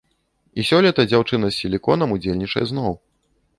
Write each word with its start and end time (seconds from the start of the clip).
І 0.61 0.63
сёлета 0.69 1.05
дзяўчына 1.09 1.47
з 1.53 1.59
сіліконам 1.61 2.17
удзельнічае 2.19 2.65
зноў. 2.73 2.93